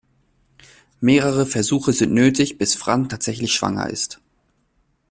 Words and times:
Mehrere 0.99 1.45
Versuche 1.45 1.93
sind 1.93 2.11
nötig, 2.11 2.57
bis 2.57 2.73
Fran 2.73 3.07
tatsächlich 3.07 3.53
schwanger 3.53 3.87
ist. 3.87 4.19